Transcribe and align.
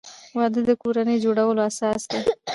وادۀ 0.37 0.61
د 0.69 0.71
کورنۍ 0.81 1.17
جوړولو 1.23 1.61
اساس 1.69 2.01
دی. 2.11 2.19